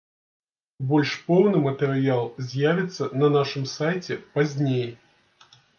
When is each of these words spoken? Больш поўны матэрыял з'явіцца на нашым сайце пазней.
Больш 0.91 1.11
поўны 1.27 1.57
матэрыял 1.67 2.23
з'явіцца 2.49 3.13
на 3.21 3.27
нашым 3.39 3.63
сайце 3.77 4.13
пазней. 4.37 4.87